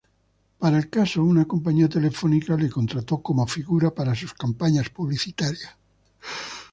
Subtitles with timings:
[0.57, 5.77] Para el caso, una compañía telefónica le contrató como figura para sus campañas publicitarias.